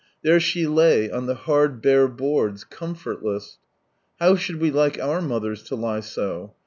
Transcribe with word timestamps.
There 0.23 0.39
she 0.39 0.65
lay, 0.65 1.11
on 1.11 1.27
the 1.27 1.35
hard 1.35 1.79
bare 1.79 2.07
boards, 2.07 2.63
com/ortltss. 2.63 3.57
How 4.19 4.35
should 4.35 4.59
we 4.59 4.71
like 4.71 4.97
our 4.99 5.21
mothers 5.21 5.61
to 5.65 5.75
lie 5.75 5.99
so? 5.99 6.55